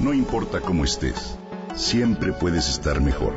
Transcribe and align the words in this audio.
No 0.00 0.14
importa 0.14 0.62
cómo 0.62 0.84
estés, 0.84 1.36
siempre 1.74 2.32
puedes 2.32 2.70
estar 2.70 3.02
mejor. 3.02 3.34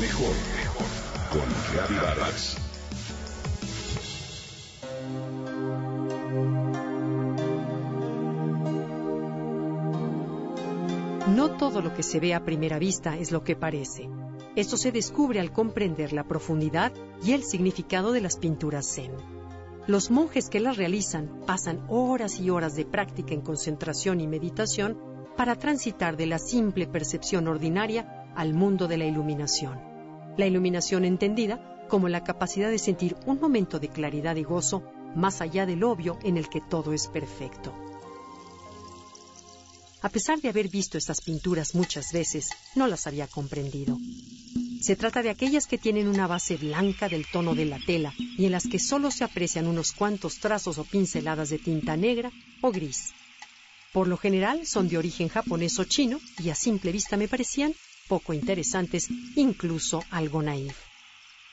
Mejor, 0.00 0.34
mejor. 0.56 0.86
Con 1.30 1.42
Reavivadas. 1.72 2.56
No 11.28 11.50
todo 11.52 11.82
lo 11.82 11.94
que 11.94 12.02
se 12.02 12.18
ve 12.18 12.34
a 12.34 12.44
primera 12.44 12.80
vista 12.80 13.16
es 13.16 13.30
lo 13.30 13.44
que 13.44 13.54
parece. 13.54 14.10
Esto 14.56 14.76
se 14.76 14.90
descubre 14.90 15.38
al 15.38 15.52
comprender 15.52 16.12
la 16.12 16.24
profundidad 16.24 16.92
y 17.24 17.30
el 17.30 17.44
significado 17.44 18.10
de 18.10 18.22
las 18.22 18.38
pinturas 18.38 18.92
zen. 18.92 19.12
Los 19.86 20.10
monjes 20.10 20.48
que 20.48 20.58
las 20.58 20.76
realizan 20.76 21.42
pasan 21.46 21.84
horas 21.88 22.40
y 22.40 22.50
horas 22.50 22.74
de 22.74 22.84
práctica 22.84 23.34
en 23.34 23.40
concentración 23.40 24.20
y 24.20 24.26
meditación 24.26 25.11
para 25.36 25.56
transitar 25.56 26.16
de 26.16 26.26
la 26.26 26.38
simple 26.38 26.86
percepción 26.86 27.48
ordinaria 27.48 28.24
al 28.34 28.54
mundo 28.54 28.88
de 28.88 28.96
la 28.96 29.04
iluminación. 29.04 29.80
La 30.36 30.46
iluminación 30.46 31.04
entendida 31.04 31.86
como 31.88 32.08
la 32.08 32.24
capacidad 32.24 32.70
de 32.70 32.78
sentir 32.78 33.16
un 33.26 33.40
momento 33.40 33.78
de 33.78 33.88
claridad 33.88 34.36
y 34.36 34.44
gozo 34.44 34.82
más 35.14 35.40
allá 35.40 35.66
del 35.66 35.84
obvio 35.84 36.18
en 36.22 36.36
el 36.36 36.48
que 36.48 36.60
todo 36.60 36.92
es 36.92 37.08
perfecto. 37.08 37.74
A 40.02 40.08
pesar 40.08 40.40
de 40.40 40.48
haber 40.48 40.68
visto 40.68 40.98
estas 40.98 41.20
pinturas 41.20 41.74
muchas 41.74 42.12
veces, 42.12 42.50
no 42.74 42.88
las 42.88 43.06
había 43.06 43.28
comprendido. 43.28 43.98
Se 44.80 44.96
trata 44.96 45.22
de 45.22 45.30
aquellas 45.30 45.68
que 45.68 45.78
tienen 45.78 46.08
una 46.08 46.26
base 46.26 46.56
blanca 46.56 47.08
del 47.08 47.24
tono 47.30 47.54
de 47.54 47.66
la 47.66 47.78
tela 47.78 48.12
y 48.18 48.46
en 48.46 48.52
las 48.52 48.66
que 48.66 48.80
solo 48.80 49.12
se 49.12 49.22
aprecian 49.22 49.68
unos 49.68 49.92
cuantos 49.92 50.40
trazos 50.40 50.78
o 50.78 50.84
pinceladas 50.84 51.50
de 51.50 51.58
tinta 51.58 51.96
negra 51.96 52.32
o 52.62 52.72
gris. 52.72 53.12
Por 53.92 54.08
lo 54.08 54.16
general 54.16 54.66
son 54.66 54.88
de 54.88 54.96
origen 54.96 55.28
japonés 55.28 55.78
o 55.78 55.84
chino 55.84 56.18
y 56.42 56.48
a 56.48 56.54
simple 56.54 56.92
vista 56.92 57.18
me 57.18 57.28
parecían 57.28 57.74
poco 58.08 58.32
interesantes, 58.32 59.08
incluso 59.36 60.02
algo 60.10 60.42
naif. 60.42 60.76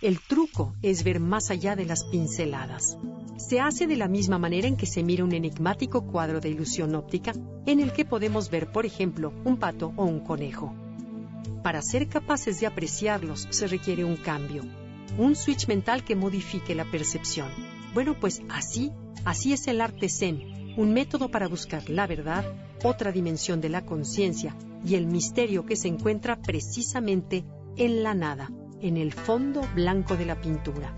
El 0.01 0.21
truco 0.21 0.73
es 0.81 1.03
ver 1.03 1.19
más 1.19 1.51
allá 1.51 1.75
de 1.75 1.85
las 1.85 2.05
pinceladas. 2.05 2.97
Se 3.37 3.59
hace 3.59 3.87
de 3.87 3.97
la 3.97 4.07
misma 4.07 4.39
manera 4.39 4.69
en 4.69 4.77
que 4.77 4.85
se 4.85 5.03
mira 5.03 5.25
un 5.25 5.33
enigmático 5.33 6.05
cuadro 6.07 6.39
de 6.39 6.49
ilusión 6.49 6.95
óptica 6.95 7.33
en 7.65 7.81
el 7.81 7.91
que 7.91 8.05
podemos 8.05 8.49
ver, 8.49 8.71
por 8.71 8.85
ejemplo, 8.85 9.33
un 9.43 9.57
pato 9.57 9.91
o 9.97 10.05
un 10.05 10.21
conejo. 10.21 10.73
Para 11.61 11.81
ser 11.81 12.07
capaces 12.07 12.61
de 12.61 12.67
apreciarlos 12.67 13.47
se 13.49 13.67
requiere 13.67 14.05
un 14.05 14.15
cambio, 14.15 14.63
un 15.17 15.35
switch 15.35 15.67
mental 15.67 16.05
que 16.05 16.15
modifique 16.15 16.73
la 16.73 16.85
percepción. 16.85 17.49
Bueno, 17.93 18.17
pues 18.17 18.41
así, 18.47 18.91
así 19.25 19.51
es 19.51 19.67
el 19.67 19.81
arte 19.81 20.07
zen, 20.07 20.58
un 20.79 20.93
método 20.93 21.29
para 21.29 21.49
buscar 21.49 21.89
la 21.89 22.07
verdad, 22.07 22.45
otra 22.85 23.11
dimensión 23.11 23.59
de 23.59 23.67
la 23.67 23.85
conciencia 23.85 24.55
y 24.85 24.95
el 24.95 25.07
misterio 25.07 25.65
que 25.65 25.75
se 25.75 25.89
encuentra 25.89 26.41
precisamente 26.41 27.43
en 27.75 28.01
la 28.01 28.13
nada, 28.13 28.49
en 28.79 28.95
el 28.95 29.11
fondo 29.11 29.61
blanco 29.75 30.15
de 30.15 30.25
la 30.25 30.39
pintura. 30.39 30.95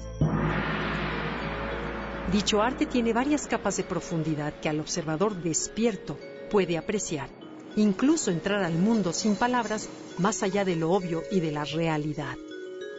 Dicho 2.32 2.62
arte 2.62 2.86
tiene 2.86 3.12
varias 3.12 3.48
capas 3.48 3.78
de 3.78 3.84
profundidad 3.84 4.54
que 4.62 4.70
al 4.70 4.80
observador 4.80 5.42
despierto 5.42 6.16
puede 6.52 6.78
apreciar, 6.78 7.30
incluso 7.76 8.30
entrar 8.30 8.64
al 8.64 8.76
mundo 8.76 9.12
sin 9.14 9.36
palabras 9.36 9.90
más 10.20 10.44
allá 10.44 10.64
de 10.64 10.76
lo 10.76 10.92
obvio 10.92 11.24
y 11.32 11.40
de 11.40 11.52
la 11.52 11.66
realidad. 11.66 12.36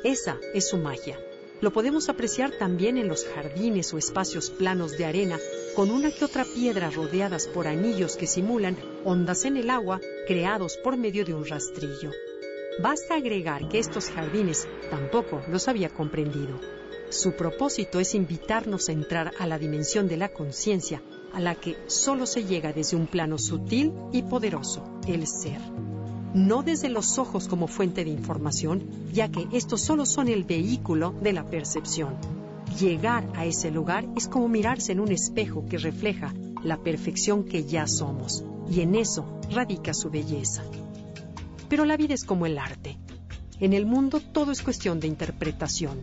Esa 0.02 0.36
es 0.52 0.68
su 0.68 0.78
magia. 0.78 1.16
Lo 1.62 1.72
podemos 1.72 2.08
apreciar 2.08 2.50
también 2.58 2.98
en 2.98 3.06
los 3.06 3.24
jardines 3.24 3.94
o 3.94 3.98
espacios 3.98 4.50
planos 4.50 4.98
de 4.98 5.04
arena, 5.04 5.38
con 5.76 5.92
una 5.92 6.10
que 6.10 6.24
otra 6.24 6.44
piedra 6.44 6.90
rodeadas 6.90 7.46
por 7.46 7.68
anillos 7.68 8.16
que 8.16 8.26
simulan 8.26 8.76
ondas 9.04 9.44
en 9.44 9.56
el 9.56 9.70
agua 9.70 10.00
creados 10.26 10.76
por 10.76 10.96
medio 10.96 11.24
de 11.24 11.34
un 11.34 11.46
rastrillo. 11.46 12.10
Basta 12.82 13.14
agregar 13.14 13.68
que 13.68 13.78
estos 13.78 14.10
jardines 14.10 14.66
tampoco 14.90 15.40
los 15.48 15.68
había 15.68 15.88
comprendido. 15.88 16.58
Su 17.10 17.36
propósito 17.36 18.00
es 18.00 18.16
invitarnos 18.16 18.88
a 18.88 18.92
entrar 18.92 19.30
a 19.38 19.46
la 19.46 19.56
dimensión 19.56 20.08
de 20.08 20.16
la 20.16 20.32
conciencia, 20.32 21.00
a 21.32 21.38
la 21.38 21.54
que 21.54 21.76
solo 21.86 22.26
se 22.26 22.44
llega 22.44 22.72
desde 22.72 22.96
un 22.96 23.06
plano 23.06 23.38
sutil 23.38 23.92
y 24.10 24.22
poderoso, 24.22 24.98
el 25.06 25.28
ser. 25.28 25.60
No 26.34 26.62
desde 26.62 26.88
los 26.88 27.18
ojos 27.18 27.46
como 27.46 27.66
fuente 27.66 28.04
de 28.04 28.10
información, 28.10 28.88
ya 29.12 29.28
que 29.30 29.46
estos 29.52 29.82
solo 29.82 30.06
son 30.06 30.28
el 30.28 30.44
vehículo 30.44 31.14
de 31.20 31.34
la 31.34 31.44
percepción. 31.44 32.16
Llegar 32.80 33.28
a 33.34 33.44
ese 33.44 33.70
lugar 33.70 34.06
es 34.16 34.28
como 34.28 34.48
mirarse 34.48 34.92
en 34.92 35.00
un 35.00 35.12
espejo 35.12 35.66
que 35.66 35.76
refleja 35.76 36.32
la 36.62 36.78
perfección 36.78 37.44
que 37.44 37.64
ya 37.64 37.86
somos, 37.86 38.44
y 38.70 38.80
en 38.80 38.94
eso 38.94 39.26
radica 39.50 39.92
su 39.92 40.08
belleza. 40.08 40.62
Pero 41.68 41.84
la 41.84 41.98
vida 41.98 42.14
es 42.14 42.24
como 42.24 42.46
el 42.46 42.58
arte. 42.58 42.96
En 43.60 43.74
el 43.74 43.84
mundo 43.84 44.20
todo 44.20 44.52
es 44.52 44.62
cuestión 44.62 45.00
de 45.00 45.08
interpretación. 45.08 46.02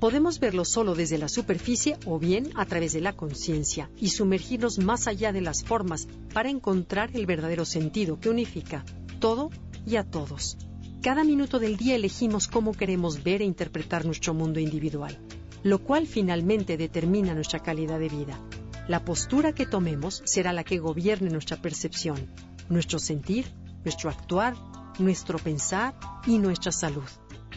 Podemos 0.00 0.40
verlo 0.40 0.64
solo 0.64 0.94
desde 0.94 1.18
la 1.18 1.28
superficie 1.28 1.98
o 2.06 2.18
bien 2.18 2.52
a 2.54 2.64
través 2.64 2.94
de 2.94 3.02
la 3.02 3.12
conciencia 3.12 3.90
y 3.98 4.08
sumergirnos 4.08 4.78
más 4.78 5.06
allá 5.08 5.30
de 5.30 5.42
las 5.42 5.62
formas 5.62 6.08
para 6.32 6.48
encontrar 6.48 7.10
el 7.12 7.26
verdadero 7.26 7.66
sentido 7.66 8.18
que 8.18 8.30
unifica 8.30 8.84
todo 9.18 9.50
y 9.86 9.96
a 9.96 10.04
todos. 10.04 10.56
Cada 11.02 11.24
minuto 11.24 11.58
del 11.58 11.76
día 11.76 11.94
elegimos 11.94 12.48
cómo 12.48 12.72
queremos 12.72 13.22
ver 13.22 13.42
e 13.42 13.44
interpretar 13.44 14.04
nuestro 14.04 14.34
mundo 14.34 14.60
individual, 14.60 15.18
lo 15.62 15.78
cual 15.78 16.06
finalmente 16.06 16.76
determina 16.76 17.34
nuestra 17.34 17.60
calidad 17.60 17.98
de 17.98 18.08
vida. 18.08 18.40
La 18.88 19.04
postura 19.04 19.52
que 19.52 19.66
tomemos 19.66 20.22
será 20.24 20.52
la 20.52 20.64
que 20.64 20.78
gobierne 20.78 21.30
nuestra 21.30 21.56
percepción, 21.56 22.30
nuestro 22.68 22.98
sentir, 22.98 23.46
nuestro 23.84 24.10
actuar, 24.10 24.54
nuestro 24.98 25.38
pensar 25.38 25.94
y 26.26 26.38
nuestra 26.38 26.72
salud. 26.72 27.08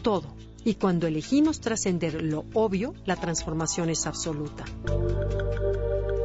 Todo 0.01 0.35
y 0.63 0.75
cuando 0.75 1.07
elegimos 1.07 1.59
trascender 1.59 2.21
lo 2.21 2.45
obvio, 2.53 2.93
la 3.05 3.15
transformación 3.15 3.89
es 3.89 4.05
absoluta. 4.05 4.65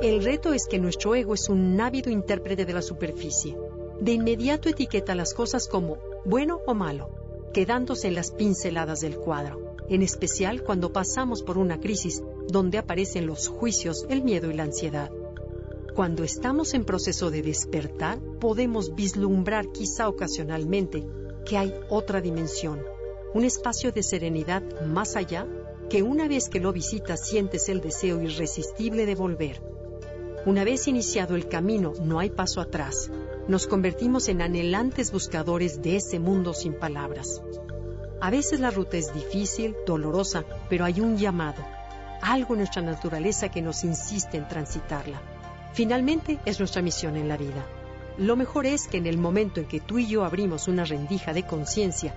El 0.03 0.23
reto 0.23 0.53
es 0.53 0.67
que 0.67 0.79
nuestro 0.79 1.15
ego 1.15 1.35
es 1.35 1.49
un 1.49 1.81
ávido 1.81 2.11
intérprete 2.11 2.67
de 2.67 2.73
la 2.75 2.83
superficie. 2.83 3.57
De 4.01 4.13
inmediato 4.13 4.69
etiqueta 4.69 5.15
las 5.15 5.33
cosas 5.33 5.69
como 5.69 5.99
bueno 6.25 6.61
o 6.67 6.75
malo, 6.75 7.09
quedándose 7.53 8.09
en 8.09 8.15
las 8.15 8.31
pinceladas 8.31 9.01
del 9.01 9.17
cuadro, 9.17 9.75
en 9.89 10.03
especial 10.03 10.63
cuando 10.63 10.93
pasamos 10.93 11.43
por 11.43 11.57
una 11.57 11.81
crisis 11.81 12.23
donde 12.49 12.79
aparecen 12.79 13.27
los 13.27 13.49
juicios, 13.49 14.05
el 14.11 14.23
miedo 14.23 14.51
y 14.51 14.55
la 14.55 14.65
ansiedad. 14.65 15.11
Cuando 15.95 16.25
estamos 16.25 16.75
en 16.75 16.85
proceso 16.85 17.31
de 17.31 17.41
despertar, 17.41 18.21
podemos 18.39 18.95
vislumbrar 18.95 19.73
quizá 19.73 20.09
ocasionalmente 20.09 21.07
que 21.47 21.57
hay 21.57 21.73
otra 21.89 22.21
dimensión, 22.21 22.83
un 23.33 23.45
espacio 23.45 23.93
de 23.93 24.03
serenidad 24.03 24.63
más 24.85 25.17
allá 25.17 25.47
que 25.89 26.03
una 26.03 26.29
vez 26.29 26.51
que 26.51 26.61
lo 26.61 26.73
visitas 26.73 27.27
sientes 27.27 27.69
el 27.71 27.81
deseo 27.81 28.21
irresistible 28.21 29.07
de 29.07 29.15
volver. 29.15 29.76
Una 30.47 30.63
vez 30.63 30.87
iniciado 30.87 31.35
el 31.35 31.49
camino, 31.49 31.93
no 32.01 32.21
hay 32.21 32.31
paso 32.31 32.61
atrás. 32.61 33.11
Nos 33.49 33.67
convertimos 33.67 34.29
en 34.29 34.43
anhelantes 34.43 35.11
buscadores 35.11 35.83
de 35.83 35.97
ese 35.97 36.21
mundo 36.21 36.55
sin 36.55 36.73
palabras. 36.73 37.43
A 38.21 38.31
veces 38.31 38.61
la 38.61 38.71
ruta 38.71 38.97
es 38.97 39.13
difícil, 39.13 39.75
dolorosa, 39.85 40.45
pero 40.71 40.85
hay 40.85 41.01
un 41.01 41.17
llamado, 41.19 41.65
algo 42.23 42.55
en 42.55 42.61
nuestra 42.61 42.81
naturaleza 42.81 43.49
que 43.49 43.61
nos 43.61 43.83
insiste 43.83 44.37
en 44.37 44.47
transitarla. 44.47 45.21
Finalmente 45.73 46.39
es 46.45 46.61
nuestra 46.61 46.81
misión 46.81 47.17
en 47.17 47.29
la 47.29 47.37
vida. 47.37 47.67
Lo 48.17 48.37
mejor 48.37 48.67
es 48.67 48.87
que 48.87 48.99
en 48.99 49.07
el 49.07 49.19
momento 49.19 49.59
en 49.59 49.67
que 49.67 49.81
tú 49.81 49.99
y 49.99 50.07
yo 50.07 50.25
abrimos 50.25 50.69
una 50.69 50.85
rendija 50.85 51.33
de 51.33 51.43
conciencia 51.43 52.15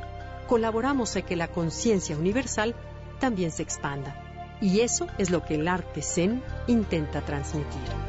colaboramos 0.47 1.15
a 1.15 1.23
que 1.23 1.35
la 1.35 1.47
conciencia 1.47 2.15
universal 2.15 2.75
también 3.19 3.51
se 3.51 3.63
expanda. 3.63 4.15
Y 4.61 4.81
eso 4.81 5.07
es 5.17 5.31
lo 5.31 5.43
que 5.43 5.55
el 5.55 5.67
arte 5.67 6.03
zen 6.03 6.43
intenta 6.67 7.21
transmitir. 7.21 8.08